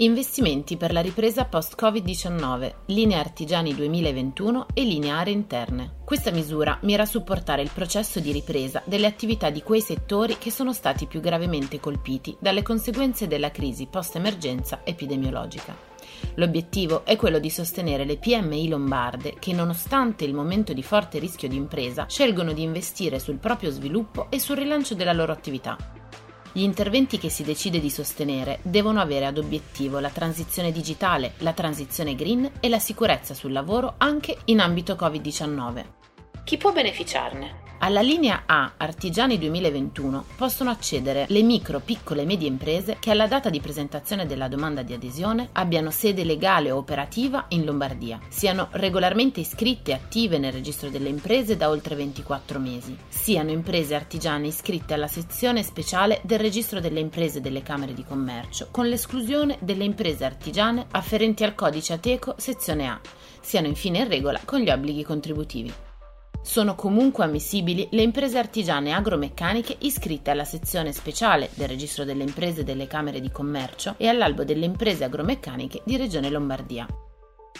Investimenti 0.00 0.76
per 0.76 0.92
la 0.92 1.00
ripresa 1.00 1.44
post-Covid-19, 1.44 2.72
linea 2.86 3.18
artigiani 3.18 3.74
2021 3.74 4.68
e 4.72 4.84
linea 4.84 5.18
aree 5.18 5.32
interne. 5.32 5.96
Questa 6.04 6.30
misura 6.30 6.78
mira 6.82 7.02
a 7.02 7.06
supportare 7.06 7.62
il 7.62 7.70
processo 7.74 8.20
di 8.20 8.30
ripresa 8.30 8.80
delle 8.84 9.08
attività 9.08 9.50
di 9.50 9.60
quei 9.60 9.80
settori 9.80 10.38
che 10.38 10.52
sono 10.52 10.72
stati 10.72 11.06
più 11.06 11.18
gravemente 11.18 11.80
colpiti 11.80 12.36
dalle 12.38 12.62
conseguenze 12.62 13.26
della 13.26 13.50
crisi 13.50 13.86
post-emergenza 13.86 14.82
epidemiologica. 14.84 15.74
L'obiettivo 16.36 17.04
è 17.04 17.16
quello 17.16 17.40
di 17.40 17.50
sostenere 17.50 18.04
le 18.04 18.18
PMI 18.18 18.68
lombarde 18.68 19.34
che, 19.40 19.52
nonostante 19.52 20.24
il 20.24 20.32
momento 20.32 20.72
di 20.72 20.82
forte 20.84 21.18
rischio 21.18 21.48
di 21.48 21.56
impresa, 21.56 22.06
scelgono 22.08 22.52
di 22.52 22.62
investire 22.62 23.18
sul 23.18 23.38
proprio 23.38 23.72
sviluppo 23.72 24.28
e 24.30 24.38
sul 24.38 24.58
rilancio 24.58 24.94
della 24.94 25.12
loro 25.12 25.32
attività. 25.32 25.76
Gli 26.52 26.62
interventi 26.62 27.18
che 27.18 27.28
si 27.28 27.44
decide 27.44 27.78
di 27.78 27.90
sostenere 27.90 28.58
devono 28.62 29.00
avere 29.00 29.26
ad 29.26 29.38
obiettivo 29.38 29.98
la 29.98 30.10
transizione 30.10 30.72
digitale, 30.72 31.34
la 31.38 31.52
transizione 31.52 32.14
green 32.14 32.50
e 32.60 32.68
la 32.68 32.78
sicurezza 32.78 33.34
sul 33.34 33.52
lavoro 33.52 33.94
anche 33.98 34.38
in 34.46 34.60
ambito 34.60 34.94
Covid-19. 34.94 35.84
Chi 36.44 36.56
può 36.56 36.72
beneficiarne? 36.72 37.67
Alla 37.80 38.00
linea 38.00 38.42
A 38.46 38.72
Artigiani 38.76 39.38
2021 39.38 40.24
possono 40.36 40.70
accedere 40.70 41.26
le 41.28 41.42
micro, 41.42 41.78
piccole 41.78 42.22
e 42.22 42.24
medie 42.24 42.48
imprese 42.48 42.96
che 42.98 43.12
alla 43.12 43.28
data 43.28 43.50
di 43.50 43.60
presentazione 43.60 44.26
della 44.26 44.48
domanda 44.48 44.82
di 44.82 44.94
adesione 44.94 45.50
abbiano 45.52 45.92
sede 45.92 46.24
legale 46.24 46.72
o 46.72 46.78
operativa 46.78 47.44
in 47.50 47.64
Lombardia, 47.64 48.18
siano 48.28 48.66
regolarmente 48.72 49.38
iscritte 49.38 49.92
e 49.92 49.94
attive 49.94 50.38
nel 50.38 50.52
registro 50.52 50.88
delle 50.88 51.08
imprese 51.08 51.56
da 51.56 51.68
oltre 51.68 51.94
24 51.94 52.58
mesi, 52.58 52.98
siano 53.08 53.52
imprese 53.52 53.94
artigiane 53.94 54.48
iscritte 54.48 54.94
alla 54.94 55.06
sezione 55.06 55.62
speciale 55.62 56.20
del 56.24 56.40
registro 56.40 56.80
delle 56.80 56.98
imprese 56.98 57.40
delle 57.40 57.62
Camere 57.62 57.94
di 57.94 58.04
Commercio, 58.04 58.68
con 58.72 58.88
l'esclusione 58.88 59.56
delle 59.60 59.84
imprese 59.84 60.24
artigiane 60.24 60.86
afferenti 60.90 61.44
al 61.44 61.54
codice 61.54 61.92
Ateco 61.92 62.34
sezione 62.38 62.88
A, 62.88 63.00
siano 63.40 63.68
infine 63.68 63.98
in 63.98 64.08
regola 64.08 64.40
con 64.44 64.58
gli 64.58 64.68
obblighi 64.68 65.04
contributivi. 65.04 65.72
Sono 66.42 66.74
comunque 66.74 67.24
ammissibili 67.24 67.88
le 67.90 68.02
imprese 68.02 68.38
artigiane 68.38 68.92
agromeccaniche 68.92 69.76
iscritte 69.80 70.30
alla 70.30 70.44
sezione 70.44 70.92
speciale 70.92 71.50
del 71.54 71.68
registro 71.68 72.04
delle 72.04 72.22
imprese 72.22 72.64
delle 72.64 72.86
Camere 72.86 73.20
di 73.20 73.30
Commercio 73.30 73.94
e 73.98 74.08
all'albo 74.08 74.44
delle 74.44 74.64
imprese 74.64 75.04
agromeccaniche 75.04 75.82
di 75.84 75.96
Regione 75.96 76.30
Lombardia. 76.30 76.86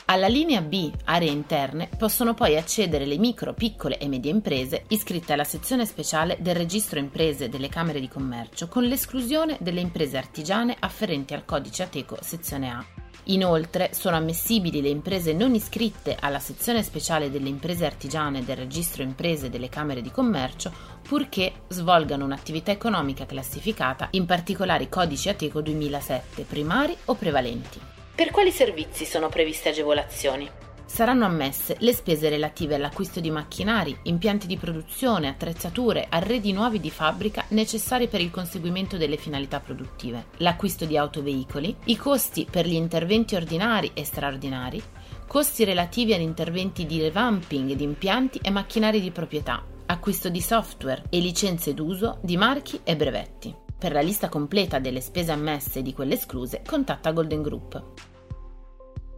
Alla 0.06 0.28
linea 0.28 0.62
B, 0.62 0.90
aree 1.04 1.28
interne, 1.28 1.90
possono 1.98 2.32
poi 2.32 2.56
accedere 2.56 3.04
le 3.04 3.18
micro, 3.18 3.52
piccole 3.52 3.98
e 3.98 4.08
medie 4.08 4.30
imprese 4.30 4.84
iscritte 4.88 5.34
alla 5.34 5.44
sezione 5.44 5.84
speciale 5.84 6.38
del 6.40 6.54
registro 6.54 6.98
imprese 6.98 7.50
delle 7.50 7.68
Camere 7.68 8.00
di 8.00 8.08
Commercio, 8.08 8.68
con 8.68 8.84
l'esclusione 8.84 9.58
delle 9.60 9.80
imprese 9.80 10.16
artigiane 10.16 10.74
afferenti 10.78 11.34
al 11.34 11.44
codice 11.44 11.82
Ateco 11.82 12.16
sezione 12.22 12.70
A. 12.70 12.97
Inoltre 13.30 13.90
sono 13.92 14.16
ammissibili 14.16 14.80
le 14.80 14.88
imprese 14.88 15.34
non 15.34 15.54
iscritte 15.54 16.16
alla 16.18 16.38
sezione 16.38 16.82
speciale 16.82 17.30
delle 17.30 17.50
imprese 17.50 17.84
artigiane 17.84 18.42
del 18.42 18.56
registro 18.56 19.02
imprese 19.02 19.50
delle 19.50 19.68
Camere 19.68 20.00
di 20.00 20.10
Commercio 20.10 20.72
purché 21.02 21.52
svolgano 21.68 22.24
un'attività 22.24 22.70
economica 22.70 23.26
classificata 23.26 24.08
in 24.12 24.24
particolari 24.24 24.88
codici 24.88 25.28
Ateco 25.28 25.60
2007 25.60 26.42
primari 26.44 26.96
o 27.06 27.14
prevalenti. 27.16 27.78
Per 28.14 28.30
quali 28.30 28.50
servizi 28.50 29.04
sono 29.04 29.28
previste 29.28 29.68
agevolazioni? 29.68 30.67
Saranno 30.88 31.26
ammesse 31.26 31.76
le 31.80 31.92
spese 31.92 32.30
relative 32.30 32.74
all'acquisto 32.74 33.20
di 33.20 33.30
macchinari, 33.30 33.96
impianti 34.04 34.46
di 34.46 34.56
produzione, 34.56 35.28
attrezzature, 35.28 36.06
arredi 36.08 36.50
nuovi 36.52 36.80
di 36.80 36.90
fabbrica 36.90 37.44
necessari 37.48 38.08
per 38.08 38.22
il 38.22 38.30
conseguimento 38.30 38.96
delle 38.96 39.18
finalità 39.18 39.60
produttive, 39.60 40.28
l'acquisto 40.38 40.86
di 40.86 40.96
autoveicoli, 40.96 41.76
i 41.84 41.96
costi 41.96 42.48
per 42.50 42.66
gli 42.66 42.72
interventi 42.72 43.36
ordinari 43.36 43.90
e 43.92 44.02
straordinari, 44.02 44.82
costi 45.26 45.62
relativi 45.64 46.14
agli 46.14 46.22
interventi 46.22 46.86
di 46.86 47.00
revamping 47.00 47.74
di 47.74 47.84
impianti 47.84 48.40
e 48.42 48.50
macchinari 48.50 49.00
di 49.00 49.10
proprietà, 49.10 49.62
acquisto 49.86 50.30
di 50.30 50.40
software 50.40 51.04
e 51.10 51.20
licenze 51.20 51.74
d'uso 51.74 52.18
di 52.22 52.36
marchi 52.38 52.80
e 52.82 52.96
brevetti. 52.96 53.54
Per 53.78 53.92
la 53.92 54.00
lista 54.00 54.28
completa 54.28 54.78
delle 54.80 55.02
spese 55.02 55.30
ammesse 55.30 55.80
e 55.80 55.82
di 55.82 55.92
quelle 55.92 56.14
escluse, 56.14 56.62
contatta 56.66 57.12
Golden 57.12 57.42
Group. 57.42 57.82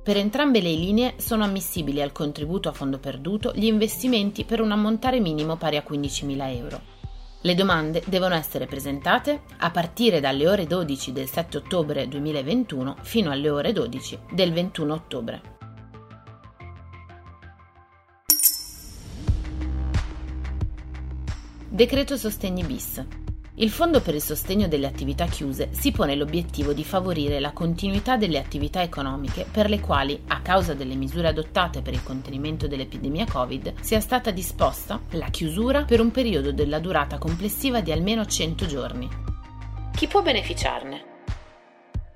Per 0.03 0.17
entrambe 0.17 0.63
le 0.63 0.73
linee 0.73 1.15
sono 1.19 1.45
ammissibili 1.45 2.01
al 2.01 2.13
contributo 2.13 2.71
a 2.71 2.73
fondo 2.73 2.99
perduto 2.99 3.53
gli 3.55 3.67
investimenti 3.67 4.45
per 4.45 4.63
un 4.63 4.73
ammontare 4.73 5.21
minimo 5.21 5.57
pari 5.57 5.77
a 5.77 5.85
15.000 5.87 6.57
euro. 6.57 6.81
Le 7.43 7.55
domande 7.55 8.03
devono 8.07 8.35
essere 8.35 8.67
presentate 8.67 9.43
a 9.59 9.71
partire 9.71 10.21
dalle 10.21 10.49
ore 10.49 10.67
12 10.67 11.13
del 11.13 11.29
7 11.29 11.59
ottobre 11.59 12.09
2021 12.09 12.97
fino 13.03 13.31
alle 13.31 13.51
ore 13.51 13.73
12 13.73 14.19
del 14.33 14.53
21 14.53 14.93
ottobre. 14.93 15.43
Decreto 21.69 22.17
Sostegni 22.17 22.65
bis. 22.65 23.20
Il 23.61 23.69
Fondo 23.69 24.01
per 24.01 24.15
il 24.15 24.23
sostegno 24.23 24.69
delle 24.69 24.87
attività 24.87 25.27
chiuse 25.27 25.69
si 25.73 25.93
pone 25.93 26.15
l'obiettivo 26.15 26.73
di 26.73 26.83
favorire 26.83 27.41
la 27.41 27.53
continuità 27.53 28.17
delle 28.17 28.39
attività 28.39 28.81
economiche 28.81 29.45
per 29.51 29.69
le 29.69 29.81
quali, 29.81 30.19
a 30.29 30.41
causa 30.41 30.73
delle 30.73 30.95
misure 30.95 31.29
adottate 31.29 31.83
per 31.83 31.93
il 31.93 32.03
contenimento 32.03 32.67
dell'epidemia 32.67 33.27
Covid, 33.31 33.75
sia 33.83 34.01
stata 34.01 34.31
disposta 34.31 35.03
la 35.11 35.29
chiusura 35.29 35.85
per 35.85 36.01
un 36.01 36.11
periodo 36.11 36.53
della 36.53 36.79
durata 36.79 37.19
complessiva 37.19 37.83
di 37.83 37.93
almeno 37.93 38.25
100 38.25 38.65
giorni. 38.65 39.09
Chi 39.95 40.07
può 40.07 40.23
beneficiarne? 40.23 41.10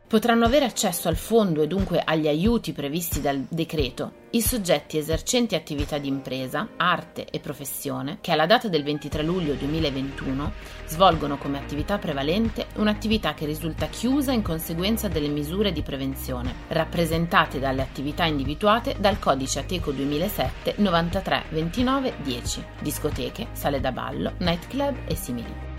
Potranno 0.07 0.45
avere 0.45 0.67
accesso 0.67 1.09
al 1.09 1.17
fondo 1.17 1.63
e 1.63 1.67
dunque 1.67 2.03
agli 2.05 2.29
aiuti 2.29 2.73
previsti 2.73 3.21
dal 3.21 3.47
decreto 3.49 4.23
i 4.35 4.43
soggetti 4.43 4.99
esercenti 4.99 5.55
attività 5.55 5.97
di 5.99 6.09
impresa, 6.09 6.69
arte 6.77 7.27
e 7.31 7.41
professione 7.41 8.19
che 8.21 8.33
alla 8.33 8.47
data 8.47 8.69
del 8.69 8.83
23 8.83 9.23
luglio 9.23 9.55
2021 9.55 10.53
svolgono 10.87 11.39
come 11.39 11.59
attività 11.59 11.99
prevalente 11.99 12.67
un'attività 12.77 13.33
che 13.33 13.47
risulta 13.47 13.87
chiusa 13.87 14.33
in 14.33 14.43
conseguenza 14.43 15.09
delle 15.09 15.29
misure 15.29 15.73
di 15.73 15.83
prevenzione, 15.83 16.53
rappresentate 16.69 17.59
dalle 17.59 17.83
attività 17.83 18.25
individuate 18.25 18.97
dal 18.99 19.19
codice 19.19 19.61
Ateco 19.61 19.93
2007 19.93 20.75
93 20.79 21.45
29 21.51 22.15
10, 22.23 22.65
discoteche, 22.81 23.47
sale 23.53 23.81
da 23.81 23.93
ballo, 23.93 24.35
nightclub 24.39 24.97
e 25.07 25.15
simili. 25.15 25.74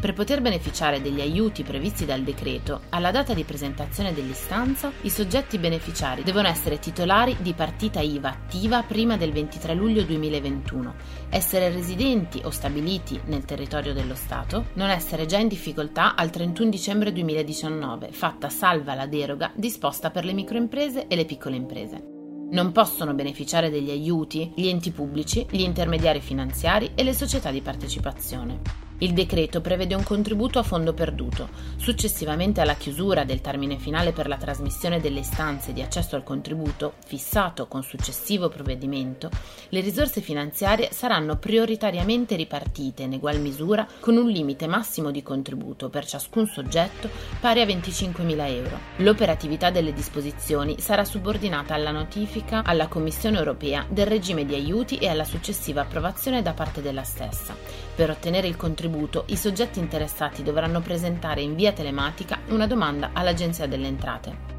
Per 0.00 0.12
poter 0.12 0.40
beneficiare 0.40 1.02
degli 1.02 1.20
aiuti 1.20 1.64
previsti 1.64 2.04
dal 2.04 2.22
decreto, 2.22 2.82
alla 2.90 3.10
data 3.10 3.34
di 3.34 3.42
presentazione 3.42 4.14
dell'istanza, 4.14 4.92
i 5.02 5.10
soggetti 5.10 5.58
beneficiari 5.58 6.22
devono 6.22 6.46
essere 6.46 6.78
titolari 6.78 7.36
di 7.40 7.52
partita 7.52 7.98
IVA 7.98 8.28
attiva 8.28 8.84
prima 8.84 9.16
del 9.16 9.32
23 9.32 9.74
luglio 9.74 10.04
2021, 10.04 10.94
essere 11.30 11.70
residenti 11.70 12.40
o 12.44 12.50
stabiliti 12.50 13.20
nel 13.24 13.44
territorio 13.44 13.92
dello 13.92 14.14
Stato, 14.14 14.66
non 14.74 14.88
essere 14.88 15.26
già 15.26 15.38
in 15.38 15.48
difficoltà 15.48 16.14
al 16.14 16.30
31 16.30 16.70
dicembre 16.70 17.10
2019, 17.10 18.12
fatta 18.12 18.48
salva 18.50 18.94
la 18.94 19.06
deroga 19.06 19.50
disposta 19.56 20.12
per 20.12 20.24
le 20.24 20.32
microimprese 20.32 21.08
e 21.08 21.16
le 21.16 21.24
piccole 21.24 21.56
imprese. 21.56 22.04
Non 22.52 22.70
possono 22.70 23.14
beneficiare 23.14 23.68
degli 23.68 23.90
aiuti 23.90 24.52
gli 24.54 24.68
enti 24.68 24.92
pubblici, 24.92 25.44
gli 25.50 25.62
intermediari 25.62 26.20
finanziari 26.20 26.92
e 26.94 27.02
le 27.02 27.12
società 27.12 27.50
di 27.50 27.60
partecipazione. 27.60 28.87
Il 29.00 29.12
decreto 29.12 29.60
prevede 29.60 29.94
un 29.94 30.02
contributo 30.02 30.58
a 30.58 30.64
fondo 30.64 30.92
perduto. 30.92 31.50
Successivamente 31.76 32.60
alla 32.60 32.74
chiusura 32.74 33.22
del 33.22 33.40
termine 33.40 33.78
finale 33.78 34.10
per 34.10 34.26
la 34.26 34.36
trasmissione 34.36 34.98
delle 35.00 35.20
istanze 35.20 35.72
di 35.72 35.80
accesso 35.82 36.16
al 36.16 36.24
contributo, 36.24 36.94
fissato 37.06 37.68
con 37.68 37.84
successivo 37.84 38.48
provvedimento, 38.48 39.30
le 39.68 39.80
risorse 39.82 40.20
finanziarie 40.20 40.88
saranno 40.90 41.36
prioritariamente 41.36 42.34
ripartite 42.34 43.04
in 43.04 43.12
egual 43.12 43.38
misura 43.38 43.86
con 44.00 44.16
un 44.16 44.28
limite 44.28 44.66
massimo 44.66 45.12
di 45.12 45.22
contributo 45.22 45.88
per 45.90 46.04
ciascun 46.04 46.48
soggetto 46.48 47.08
pari 47.38 47.60
a 47.60 47.66
25.000 47.66 48.48
euro. 48.48 48.78
L'operatività 48.96 49.70
delle 49.70 49.92
disposizioni 49.92 50.80
sarà 50.80 51.04
subordinata 51.04 51.72
alla 51.72 51.92
notifica 51.92 52.64
alla 52.64 52.88
Commissione 52.88 53.38
europea 53.38 53.86
del 53.88 54.08
regime 54.08 54.44
di 54.44 54.54
aiuti 54.54 54.96
e 54.96 55.06
alla 55.06 55.22
successiva 55.22 55.82
approvazione 55.82 56.42
da 56.42 56.52
parte 56.52 56.82
della 56.82 57.04
stessa. 57.04 57.54
Per 57.94 58.10
ottenere 58.10 58.48
il 58.48 58.56
contributo 58.56 58.86
contributo, 58.88 59.24
i 59.28 59.36
soggetti 59.36 59.78
interessati 59.78 60.42
dovranno 60.42 60.80
presentare 60.80 61.42
in 61.42 61.54
via 61.54 61.72
telematica 61.72 62.40
una 62.48 62.66
domanda 62.66 63.10
all'Agenzia 63.12 63.66
delle 63.66 63.86
Entrate. 63.86 64.56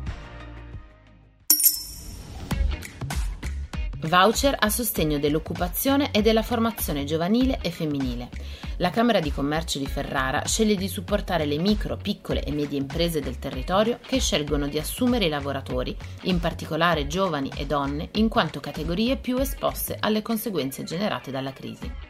Voucher 4.02 4.56
a 4.58 4.70
sostegno 4.70 5.20
dell'occupazione 5.20 6.12
e 6.12 6.22
della 6.22 6.42
formazione 6.42 7.04
giovanile 7.04 7.60
e 7.62 7.70
femminile. 7.70 8.30
La 8.78 8.92
Camera 8.92 9.20
di 9.20 9.30
Commercio 9.30 9.78
di 9.78 9.88
Ferrara 9.88 10.46
sceglie 10.46 10.76
di 10.76 10.88
supportare 10.88 11.46
le 11.46 11.58
micro, 11.58 11.98
piccole 11.98 12.42
e 12.44 12.54
medie 12.54 12.80
imprese 12.80 13.20
del 13.20 13.40
territorio 13.40 14.00
che 14.02 14.22
scelgono 14.22 14.68
di 14.68 14.80
assumere 14.80 15.26
i 15.26 15.30
lavoratori, 15.30 15.98
in 16.24 16.40
particolare 16.40 17.08
giovani 17.08 17.52
e 17.58 17.66
donne, 17.66 18.08
in 18.14 18.30
quanto 18.30 18.62
categorie 18.62 19.18
più 19.18 19.38
esposte 19.38 19.98
alle 20.00 20.22
conseguenze 20.22 20.86
generate 20.86 21.30
dalla 21.30 21.52
crisi. 21.52 22.09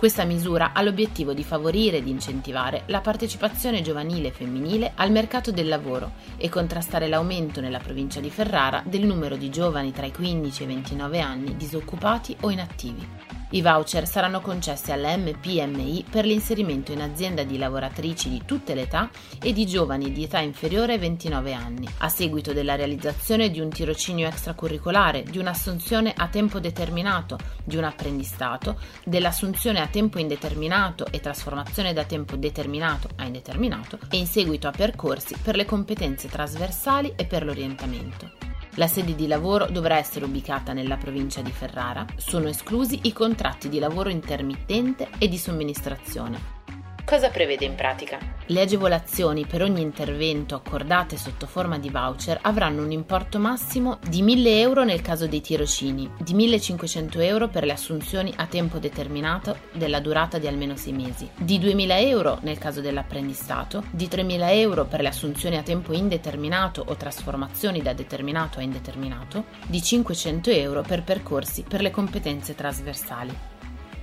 Questa 0.00 0.24
misura 0.24 0.72
ha 0.72 0.80
l'obiettivo 0.80 1.34
di 1.34 1.44
favorire 1.44 1.98
ed 1.98 2.06
incentivare 2.06 2.84
la 2.86 3.02
partecipazione 3.02 3.82
giovanile 3.82 4.30
femminile 4.30 4.92
al 4.94 5.10
mercato 5.10 5.52
del 5.52 5.68
lavoro 5.68 6.12
e 6.38 6.48
contrastare 6.48 7.06
l'aumento 7.06 7.60
nella 7.60 7.80
provincia 7.80 8.18
di 8.18 8.30
Ferrara 8.30 8.82
del 8.86 9.04
numero 9.04 9.36
di 9.36 9.50
giovani 9.50 9.92
tra 9.92 10.06
i 10.06 10.10
15 10.10 10.62
e 10.62 10.64
i 10.64 10.68
29 10.68 11.20
anni 11.20 11.54
disoccupati 11.54 12.34
o 12.40 12.50
inattivi. 12.50 13.39
I 13.52 13.62
voucher 13.62 14.06
saranno 14.06 14.40
concessi 14.40 14.92
alla 14.92 15.16
MPMI 15.16 16.04
per 16.08 16.24
l'inserimento 16.24 16.92
in 16.92 17.00
azienda 17.00 17.42
di 17.42 17.58
lavoratrici 17.58 18.28
di 18.28 18.42
tutte 18.44 18.74
le 18.74 18.82
età 18.82 19.10
e 19.42 19.52
di 19.52 19.66
giovani 19.66 20.12
di 20.12 20.22
età 20.22 20.38
inferiore 20.38 20.92
ai 20.92 20.98
29 21.00 21.52
anni, 21.52 21.88
a 21.98 22.08
seguito 22.08 22.52
della 22.52 22.76
realizzazione 22.76 23.50
di 23.50 23.58
un 23.58 23.68
tirocinio 23.68 24.28
extracurricolare, 24.28 25.24
di 25.24 25.38
un'assunzione 25.38 26.12
a 26.16 26.28
tempo 26.28 26.60
determinato, 26.60 27.38
di 27.64 27.76
un 27.76 27.82
apprendistato, 27.82 28.78
dell'assunzione 29.04 29.80
a 29.80 29.88
tempo 29.88 30.20
indeterminato 30.20 31.06
e 31.10 31.18
trasformazione 31.18 31.92
da 31.92 32.04
tempo 32.04 32.36
determinato 32.36 33.08
a 33.16 33.24
indeterminato 33.24 33.98
e 34.10 34.16
in 34.16 34.26
seguito 34.26 34.68
a 34.68 34.72
percorsi 34.72 35.34
per 35.42 35.56
le 35.56 35.64
competenze 35.64 36.28
trasversali 36.28 37.14
e 37.16 37.24
per 37.24 37.44
l'orientamento. 37.44 38.49
La 38.74 38.86
sede 38.86 39.16
di 39.16 39.26
lavoro 39.26 39.66
dovrà 39.66 39.96
essere 39.96 40.24
ubicata 40.24 40.72
nella 40.72 40.96
provincia 40.96 41.42
di 41.42 41.50
Ferrara. 41.50 42.06
Sono 42.16 42.48
esclusi 42.48 43.00
i 43.02 43.12
contratti 43.12 43.68
di 43.68 43.80
lavoro 43.80 44.10
intermittente 44.10 45.08
e 45.18 45.28
di 45.28 45.38
somministrazione. 45.38 46.58
Cosa 47.04 47.30
prevede 47.30 47.64
in 47.64 47.74
pratica? 47.74 48.39
Le 48.50 48.62
agevolazioni 48.62 49.46
per 49.46 49.62
ogni 49.62 49.80
intervento 49.80 50.56
accordate 50.56 51.16
sotto 51.16 51.46
forma 51.46 51.78
di 51.78 51.88
voucher 51.88 52.36
avranno 52.42 52.82
un 52.82 52.90
importo 52.90 53.38
massimo 53.38 54.00
di 54.08 54.22
1000 54.22 54.58
euro 54.58 54.82
nel 54.82 55.02
caso 55.02 55.28
dei 55.28 55.40
tirocini, 55.40 56.10
di 56.18 56.34
1500 56.34 57.20
euro 57.20 57.46
per 57.46 57.64
le 57.64 57.70
assunzioni 57.70 58.32
a 58.34 58.46
tempo 58.46 58.78
determinato 58.78 59.56
della 59.72 60.00
durata 60.00 60.38
di 60.38 60.48
almeno 60.48 60.74
6 60.74 60.92
mesi, 60.92 61.30
di 61.36 61.60
2000 61.60 62.00
euro 62.00 62.38
nel 62.42 62.58
caso 62.58 62.80
dell'apprendistato, 62.80 63.84
di 63.92 64.08
3000 64.08 64.52
euro 64.54 64.84
per 64.84 65.00
le 65.00 65.08
assunzioni 65.08 65.56
a 65.56 65.62
tempo 65.62 65.92
indeterminato 65.92 66.84
o 66.84 66.96
trasformazioni 66.96 67.80
da 67.82 67.92
determinato 67.92 68.58
a 68.58 68.62
indeterminato, 68.62 69.44
di 69.64 69.80
500 69.80 70.50
euro 70.50 70.82
per 70.82 71.04
percorsi 71.04 71.62
per 71.62 71.82
le 71.82 71.92
competenze 71.92 72.56
trasversali. 72.56 73.49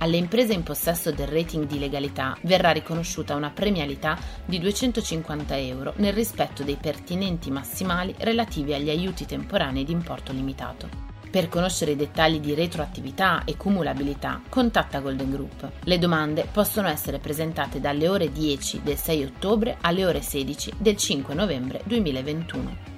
Alle 0.00 0.16
imprese 0.16 0.52
in 0.52 0.62
possesso 0.62 1.10
del 1.10 1.26
rating 1.26 1.66
di 1.66 1.78
legalità 1.78 2.36
verrà 2.42 2.70
riconosciuta 2.70 3.34
una 3.34 3.50
premialità 3.50 4.16
di 4.44 4.60
250 4.60 5.56
euro 5.58 5.92
nel 5.96 6.12
rispetto 6.12 6.62
dei 6.62 6.76
pertinenti 6.80 7.50
massimali 7.50 8.14
relativi 8.18 8.74
agli 8.74 8.90
aiuti 8.90 9.26
temporanei 9.26 9.84
di 9.84 9.92
importo 9.92 10.32
limitato. 10.32 10.88
Per 11.30 11.48
conoscere 11.48 11.90
i 11.90 11.96
dettagli 11.96 12.38
di 12.38 12.54
retroattività 12.54 13.42
e 13.44 13.56
cumulabilità, 13.56 14.40
contatta 14.48 15.00
Golden 15.00 15.30
Group. 15.30 15.70
Le 15.82 15.98
domande 15.98 16.48
possono 16.50 16.88
essere 16.88 17.18
presentate 17.18 17.80
dalle 17.80 18.08
ore 18.08 18.32
10 18.32 18.80
del 18.82 18.96
6 18.96 19.24
ottobre 19.24 19.76
alle 19.80 20.06
ore 20.06 20.22
16 20.22 20.74
del 20.78 20.96
5 20.96 21.34
novembre 21.34 21.82
2021. 21.84 22.97